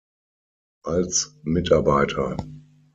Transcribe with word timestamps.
Als 0.83 1.37
Mitarbeiter 1.43 2.35